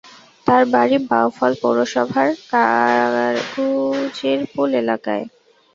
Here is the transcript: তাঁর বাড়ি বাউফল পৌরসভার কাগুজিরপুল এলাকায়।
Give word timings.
তাঁর 0.47 0.63
বাড়ি 0.73 0.97
বাউফল 1.09 1.51
পৌরসভার 1.61 2.27
কাগুজিরপুল 2.51 3.69
এলাকায়। 4.81 5.25